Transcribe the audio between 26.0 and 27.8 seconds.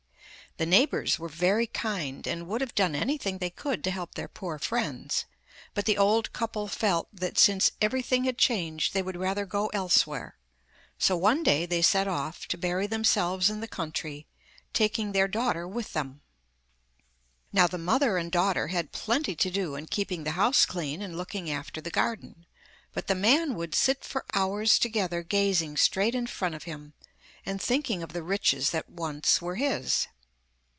in front of him, and